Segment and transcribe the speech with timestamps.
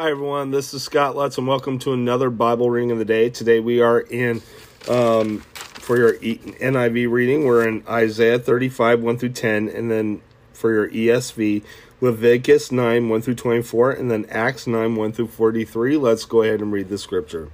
[0.00, 0.50] Hi, everyone.
[0.50, 3.28] This is Scott Lutz, and welcome to another Bible reading of the day.
[3.28, 4.40] Today we are in,
[4.88, 10.22] um, for your NIV reading, we're in Isaiah 35, 1 through 10, and then
[10.54, 11.62] for your ESV,
[12.00, 15.98] Leviticus 9, 1 through 24, and then Acts 9, 1 through 43.
[15.98, 17.50] Let's go ahead and read the scripture.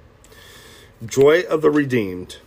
[1.05, 2.37] Joy of the redeemed.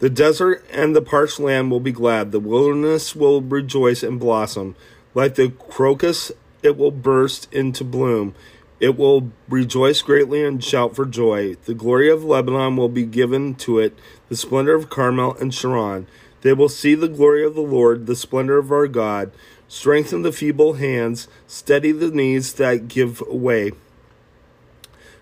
[0.00, 2.32] The desert and the parched land will be glad.
[2.32, 4.74] The wilderness will rejoice and blossom.
[5.14, 8.34] Like the crocus, it will burst into bloom
[8.80, 11.54] it will rejoice greatly and shout for joy.
[11.64, 16.06] The glory of Lebanon will be given to it, the splendor of Carmel and Sharon.
[16.42, 19.32] They will see the glory of the Lord, the splendor of our God.
[19.66, 23.72] Strengthen the feeble hands, steady the knees that give way.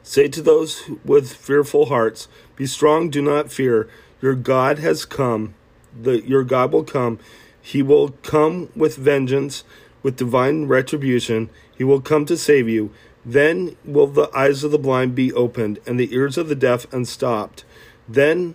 [0.02, 3.88] Say to those with fearful hearts, Be strong, do not fear.
[4.22, 5.54] Your God has come.
[6.00, 7.18] The, your God will come.
[7.60, 9.64] He will come with vengeance,
[10.02, 11.50] with divine retribution.
[11.76, 12.92] He will come to save you.
[13.28, 16.86] Then will the eyes of the blind be opened, and the ears of the deaf
[16.92, 17.64] unstopped.
[18.08, 18.54] Then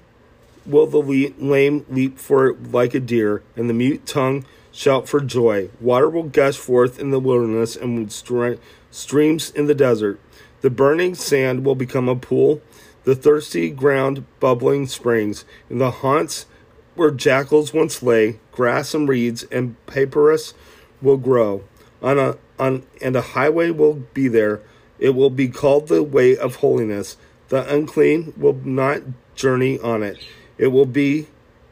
[0.65, 5.19] will the lame leap for it like a deer, and the mute tongue shout for
[5.19, 5.69] joy.
[5.81, 10.21] Water will gush forth in the wilderness, and streams in the desert.
[10.61, 12.61] The burning sand will become a pool,
[13.03, 15.43] the thirsty ground bubbling springs.
[15.69, 16.45] In the haunts
[16.95, 20.53] where jackals once lay, grass and reeds and papyrus
[21.01, 21.63] will grow.
[22.01, 24.61] On a on, and a highway will be there.
[24.99, 27.17] It will be called the way of holiness.
[27.49, 29.01] The unclean will not
[29.35, 30.19] journey on it.
[30.59, 31.27] It will be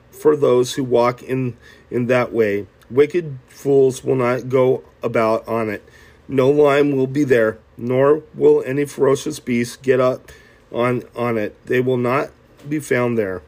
[0.09, 1.55] for those who walk in,
[1.91, 2.65] in that way.
[2.89, 5.87] Wicked fools will not go about on it.
[6.27, 10.31] No lion will be there, nor will any ferocious beast get up
[10.71, 11.55] on, on it.
[11.67, 12.31] They will not
[12.67, 13.43] be found there.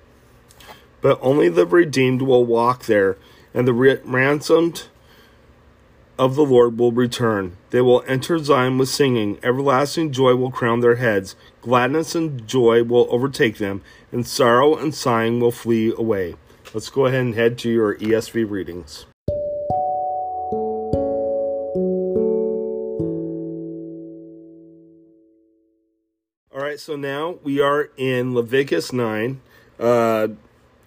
[1.01, 3.17] But only the redeemed will walk there,
[3.51, 4.83] and the ransomed
[6.21, 7.57] of the Lord will return.
[7.71, 9.39] They will enter Zion with singing.
[9.41, 11.35] Everlasting joy will crown their heads.
[11.61, 16.35] Gladness and joy will overtake them, and sorrow and sighing will flee away.
[16.75, 19.07] Let's go ahead and head to your ESV readings.
[26.53, 29.41] All right, so now we are in Leviticus 9.
[29.79, 30.27] Uh,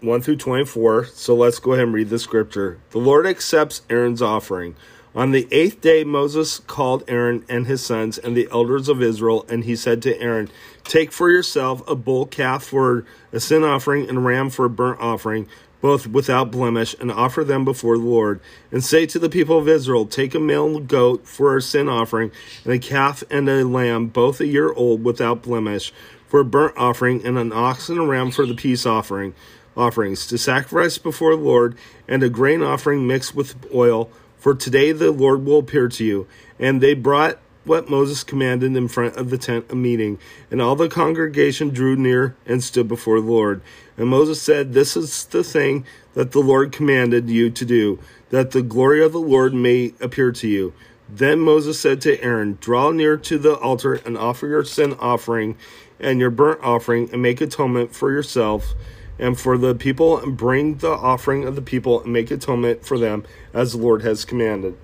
[0.01, 1.07] 1 through 24.
[1.07, 2.79] So let's go ahead and read the scripture.
[2.91, 4.77] The Lord accepts Aaron's offering.
[5.15, 9.47] On the eighth day, Moses called Aaron and his sons and the elders of Israel,
[9.49, 10.51] and he said to Aaron,
[10.83, 14.71] Take for yourself a bull calf for a sin offering and a ram for a
[14.71, 15.47] burnt offering,
[15.81, 18.41] both without blemish, and offer them before the Lord.
[18.73, 22.33] And say to the people of Israel, Take a male goat for a sin offering,
[22.65, 25.93] and a calf and a lamb, both a year old, without blemish,
[26.27, 29.33] for a burnt offering, and an ox and a ram for the peace offering
[29.77, 31.77] offerings, to sacrifice before the Lord,
[32.09, 34.11] and a grain offering mixed with oil
[34.45, 36.27] for today the Lord will appear to you.
[36.59, 40.19] And they brought what Moses commanded in front of the tent of meeting.
[40.51, 43.63] And all the congregation drew near and stood before the Lord.
[43.97, 48.51] And Moses said, This is the thing that the Lord commanded you to do, that
[48.51, 50.75] the glory of the Lord may appear to you.
[51.09, 55.57] Then Moses said to Aaron, Draw near to the altar and offer your sin offering
[55.99, 58.75] and your burnt offering, and make atonement for yourself
[59.19, 63.25] and for the people, bring the offering of the people and make atonement for them,
[63.53, 64.77] as the Lord has commanded.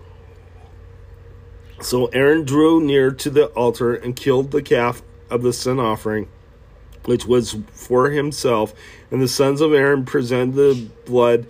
[1.80, 6.28] So Aaron drew near to the altar and killed the calf of the sin offering,
[7.04, 8.74] which was for himself.
[9.10, 11.46] And the sons of Aaron presented the blood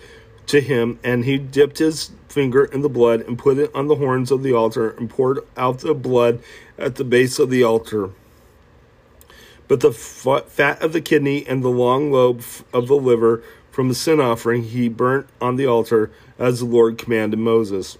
[0.46, 3.96] to him, and he dipped his finger in the blood and put it on the
[3.96, 6.40] horns of the altar and poured out the blood
[6.78, 8.10] at the base of the altar.
[9.70, 12.42] But the fat of the kidney and the long lobe
[12.72, 16.10] of the liver from the sin offering he burnt on the altar,
[16.40, 17.96] as the Lord commanded Moses.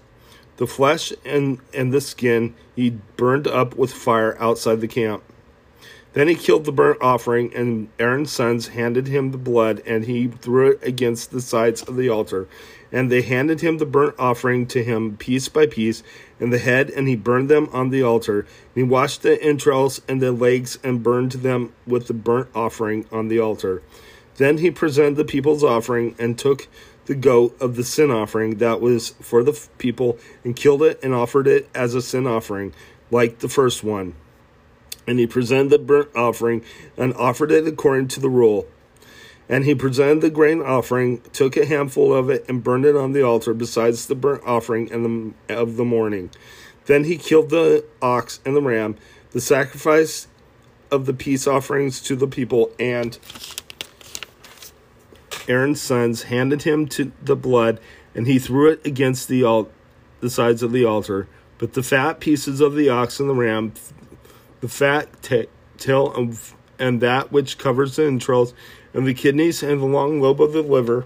[0.57, 5.23] The flesh and, and the skin he burned up with fire outside the camp.
[6.11, 10.27] Then he killed the burnt offering, and Aaron's sons handed him the blood, and he
[10.27, 12.49] threw it against the sides of the altar.
[12.91, 16.03] And they handed him the burnt offering to him piece by piece,
[16.39, 18.41] and the head, and he burned them on the altar.
[18.41, 23.05] And he washed the entrails and the legs, and burned them with the burnt offering
[23.11, 23.81] on the altar.
[24.35, 26.67] Then he presented the people's offering, and took
[27.05, 31.13] the goat of the sin offering that was for the people, and killed it, and
[31.13, 32.73] offered it as a sin offering,
[33.09, 34.15] like the first one.
[35.07, 36.63] And he presented the burnt offering,
[36.97, 38.67] and offered it according to the rule.
[39.51, 43.11] And he presented the grain offering, took a handful of it, and burned it on
[43.11, 46.31] the altar, besides the burnt offering and the, of the morning.
[46.85, 48.95] Then he killed the ox and the ram,
[49.31, 50.27] the sacrifice
[50.89, 53.19] of the peace offerings to the people, and
[55.47, 57.79] Aaron's sons handed him to the blood,
[58.15, 59.69] and he threw it against the, al-
[60.21, 61.27] the sides of the altar.
[61.57, 63.73] But the fat pieces of the ox and the ram
[64.61, 68.53] the fat t- tail of, and that which covers the entrails,
[68.93, 71.05] and the kidneys and the long lobe of the liver.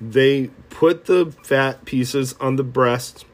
[0.00, 3.26] They put the fat pieces on the breast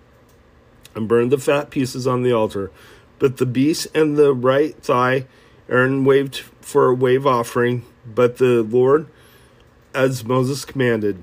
[0.94, 2.70] and burned the fat pieces on the altar.
[3.18, 5.26] But the beast and the right thigh
[5.68, 9.08] Aaron waved for a wave offering, but the Lord
[9.94, 11.22] as Moses commanded.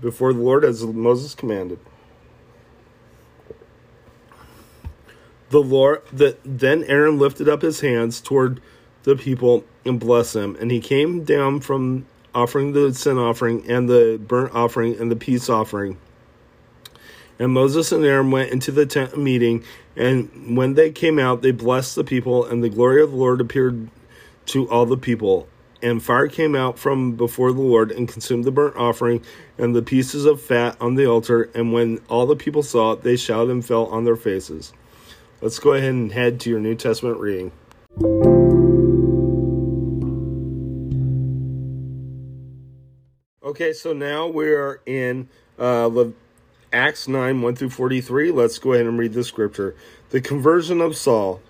[0.00, 1.78] Before the Lord as Moses commanded.
[5.50, 8.60] The Lord that then Aaron lifted up his hands toward
[9.04, 13.88] the people and bless them, and he came down from offering the sin offering and
[13.88, 15.98] the burnt offering and the peace offering.
[17.38, 19.64] And Moses and Aaron went into the tent meeting,
[19.96, 23.40] and when they came out, they blessed the people, and the glory of the Lord
[23.40, 23.88] appeared
[24.46, 25.48] to all the people.
[25.82, 29.24] And fire came out from before the Lord and consumed the burnt offering
[29.58, 31.50] and the pieces of fat on the altar.
[31.54, 34.72] And when all the people saw it, they shouted and fell on their faces.
[35.40, 37.50] Let's go ahead and head to your New Testament reading.
[43.62, 46.06] Okay, so now we are in uh,
[46.72, 48.32] Acts 9 1 through 43.
[48.32, 49.76] Let's go ahead and read the scripture.
[50.10, 51.40] The conversion of Saul.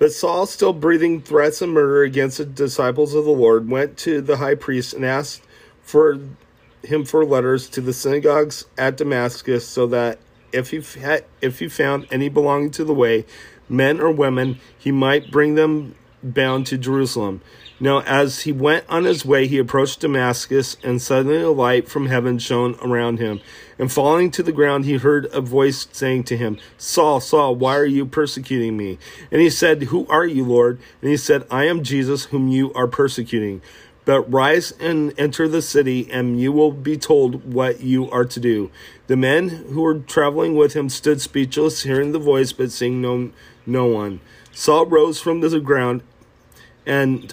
[0.00, 4.20] But Saul, still breathing threats and murder against the disciples of the Lord, went to
[4.20, 5.42] the high priest and asked
[5.80, 6.18] for
[6.82, 10.18] him for letters to the synagogues at Damascus, so that
[10.50, 10.82] if he
[11.40, 13.24] if he found any belonging to the way,
[13.68, 17.42] men or women, he might bring them bound to Jerusalem.
[17.82, 22.06] Now, as he went on his way, he approached Damascus, and suddenly a light from
[22.06, 23.40] heaven shone around him.
[23.78, 27.78] And falling to the ground, he heard a voice saying to him, Saul, Saul, why
[27.78, 28.98] are you persecuting me?
[29.30, 30.78] And he said, Who are you, Lord?
[31.00, 33.62] And he said, I am Jesus, whom you are persecuting.
[34.04, 38.40] But rise and enter the city, and you will be told what you are to
[38.40, 38.70] do.
[39.06, 43.30] The men who were traveling with him stood speechless, hearing the voice, but seeing no,
[43.64, 44.20] no one.
[44.52, 46.02] Saul rose from the ground
[46.86, 47.32] and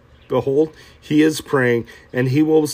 [0.31, 2.67] behold, he is praying, and he will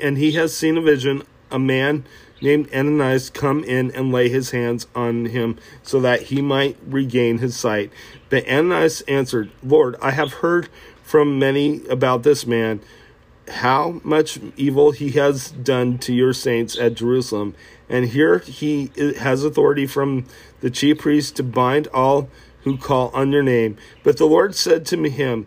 [0.00, 2.04] and he has seen a vision, a man
[2.40, 7.38] named Ananias come in and lay his hands on him so that he might regain
[7.38, 7.92] his sight.
[8.30, 10.68] But Ananias answered, Lord, I have heard
[11.02, 12.80] from many about this man,
[13.48, 17.54] how much evil he has done to your saints at Jerusalem.
[17.88, 20.26] And here he has authority from
[20.60, 22.28] the chief priest to bind all
[22.62, 23.76] who call on your name.
[24.04, 25.46] But the Lord said to him,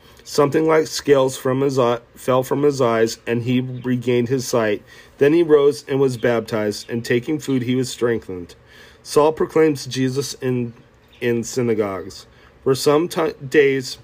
[0.31, 4.81] something like scales from his eye, fell from his eyes, and he regained his sight.
[5.17, 8.55] Then he rose and was baptized, and taking food he was strengthened.
[9.03, 10.73] Saul proclaims Jesus in
[11.19, 12.27] in synagogues.
[12.63, 13.97] For some t- days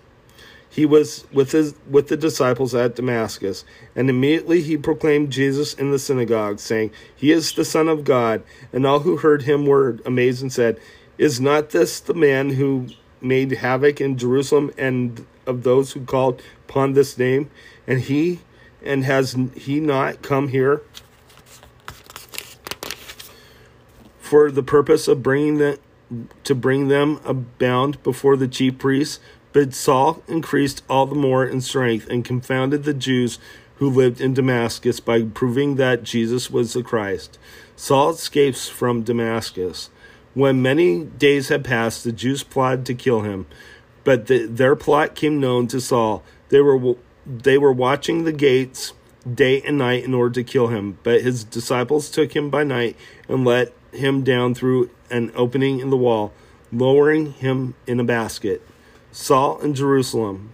[0.70, 3.64] he was with his with the disciples at Damascus,
[3.96, 8.44] and immediately he proclaimed Jesus in the synagogue, saying, "He is the Son of God."
[8.74, 10.78] And all who heard him were amazed and said,
[11.18, 12.88] "Is not this the man who
[13.22, 17.50] made havoc in Jerusalem and of those who called upon this name?
[17.88, 18.42] And he
[18.84, 20.82] and has he not come here
[24.20, 25.78] for the purpose of bringing them
[26.44, 29.20] to bring them abound before the chief priests?"
[29.54, 33.40] But Saul increased all the more in strength and confounded the Jews
[33.78, 37.40] who lived in Damascus by proving that Jesus was the Christ.
[37.76, 39.90] Saul escapes from Damascus.
[40.34, 43.48] When many days had passed, the Jews plotted to kill him,
[44.08, 46.24] but the, their plot came known to Saul.
[46.48, 46.96] They were
[47.26, 48.94] they were watching the gates
[49.30, 50.98] day and night in order to kill him.
[51.04, 52.96] But his disciples took him by night
[53.28, 56.32] and let him down through an opening in the wall,
[56.72, 58.62] lowering him in a basket.
[59.12, 60.54] Saul in Jerusalem.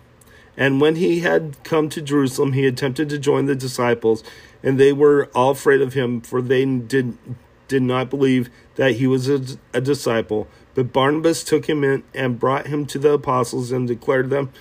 [0.57, 4.23] And when he had come to Jerusalem, he attempted to join the disciples,
[4.63, 7.19] and they were all afraid of him, for they did,
[7.67, 9.41] did not believe that he was a,
[9.73, 10.47] a disciple.
[10.75, 14.51] But Barnabas took him in and brought him to the apostles and declared them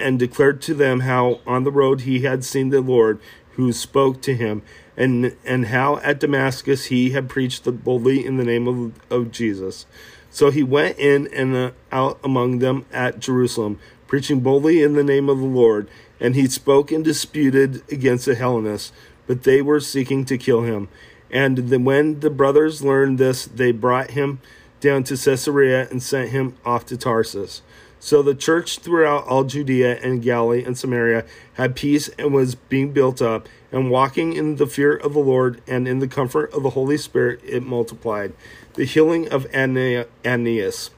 [0.00, 3.20] and declared to them how on the road he had seen the Lord
[3.52, 4.62] who spoke to him,
[4.96, 9.84] and and how at Damascus he had preached boldly in the name of, of Jesus.
[10.30, 15.02] So he went in and uh, out among them at Jerusalem, preaching boldly in the
[15.02, 15.88] name of the Lord.
[16.20, 18.92] And he spoke and disputed against the Hellenists,
[19.26, 20.88] but they were seeking to kill him.
[21.30, 24.40] And when the brothers learned this, they brought him
[24.80, 27.62] down to Caesarea and sent him off to Tarsus.
[28.00, 32.92] So the church throughout all Judea and Galilee and Samaria had peace and was being
[32.92, 36.62] built up, and walking in the fear of the Lord and in the comfort of
[36.62, 38.32] the Holy Spirit, it multiplied.
[38.74, 40.90] The healing of Aeneas.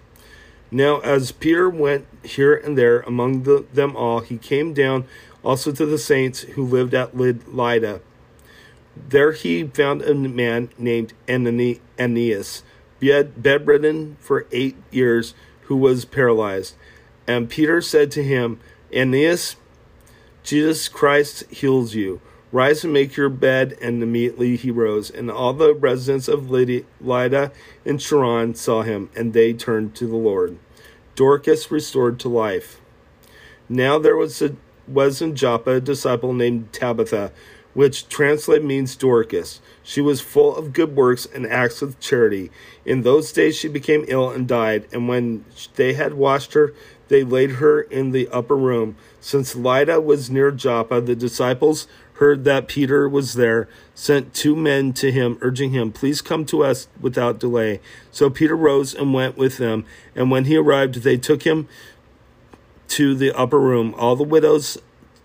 [0.70, 5.06] Now, as Peter went here and there among the, them all, he came down
[5.42, 8.02] also to the saints who lived at Lydda.
[8.96, 12.62] There he found a man named Aeneas,
[13.00, 16.74] bedridden for eight years, who was paralyzed.
[17.26, 18.58] And Peter said to him,
[18.92, 19.56] Aeneas,
[20.42, 22.20] Jesus Christ heals you.
[22.50, 23.78] Rise and make your bed.
[23.80, 25.10] And immediately he rose.
[25.10, 27.52] And all the residents of Lydda
[27.84, 30.58] and Sharon saw him, and they turned to the Lord.
[31.14, 32.80] Dorcas restored to life.
[33.68, 34.56] Now there was, a,
[34.88, 37.30] was in Joppa a disciple named Tabitha,
[37.74, 39.60] which translate means Dorcas.
[39.82, 42.50] She was full of good works and acts of charity.
[42.84, 45.44] In those days she became ill and died, and when
[45.76, 46.74] they had washed her,
[47.08, 48.96] they laid her in the upper room.
[49.20, 51.86] Since Lydda was near Joppa, the disciples
[52.20, 56.62] heard that Peter was there, sent two men to him, urging him, Please come to
[56.62, 57.80] us without delay.
[58.10, 59.86] So Peter rose and went with them.
[60.14, 61.66] And when he arrived, they took him
[62.88, 63.94] to the upper room.
[63.96, 64.76] All the widows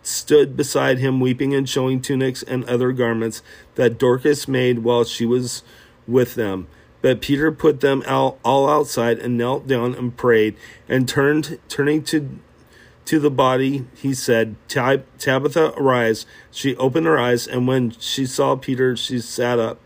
[0.06, 3.42] stood beside him, weeping and showing tunics and other garments
[3.76, 5.64] that Dorcas made while she was
[6.08, 6.68] with them.
[7.02, 10.56] But Peter put them out all outside and knelt down and prayed,
[10.90, 12.40] and turned turning to
[13.06, 16.26] to the body, he said, Tabitha, arise.
[16.50, 19.80] She opened her eyes, and when she saw Peter, she sat up.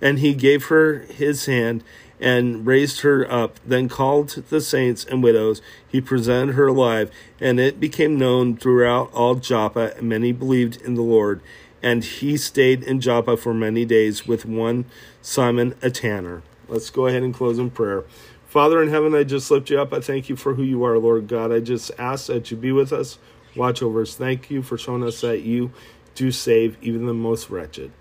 [0.00, 1.84] And he gave her his hand
[2.24, 3.60] and raised her up.
[3.66, 5.60] Then called the saints and widows.
[5.86, 10.94] He presented her alive, and it became known throughout all Joppa, and many believed in
[10.94, 11.42] the Lord.
[11.82, 14.86] And he stayed in Joppa for many days with one
[15.20, 16.42] Simon, a tanner.
[16.66, 18.04] Let's go ahead and close in prayer.
[18.46, 19.92] Father in heaven, I just lift you up.
[19.92, 21.52] I thank you for who you are, Lord God.
[21.52, 23.18] I just ask that you be with us,
[23.54, 24.14] watch over us.
[24.14, 25.72] Thank you for showing us that you
[26.14, 27.92] do save even the most wretched.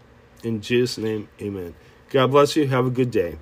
[0.44, 1.76] In Jesus' name, amen.
[2.10, 2.68] God bless you.
[2.68, 3.38] Have a good day.